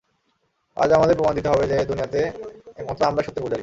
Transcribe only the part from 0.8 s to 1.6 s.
আজ আমাদের প্রমাণ দিতে